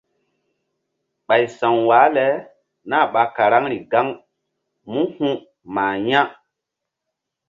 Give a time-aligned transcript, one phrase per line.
[1.27, 2.27] Ɓay sa̧w wah le
[2.89, 4.07] nah ɓa karaŋri gaŋ
[4.91, 5.39] mú huh
[5.73, 6.23] mah ya̧.